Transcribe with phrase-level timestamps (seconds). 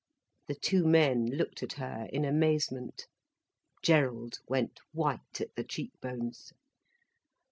[0.47, 3.05] The two men looked at her in amazement.
[3.83, 6.53] Gerald went white at the cheek bones.